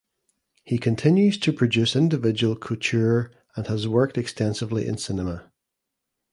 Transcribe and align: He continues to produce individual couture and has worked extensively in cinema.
He 0.63 0.79
continues 0.79 1.37
to 1.37 1.53
produce 1.53 1.95
individual 1.95 2.55
couture 2.55 3.31
and 3.55 3.67
has 3.67 3.87
worked 3.87 4.17
extensively 4.17 4.87
in 4.87 4.97
cinema. 4.97 5.51